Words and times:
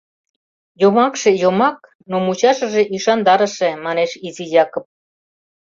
—Йомакше— 0.81 1.29
йомак, 1.41 1.79
но 2.09 2.15
мучашыже 2.25 2.81
ӱшандарыше,— 2.95 3.69
манеш 3.85 4.11
изи 4.27 4.45
Якып. 4.63 4.85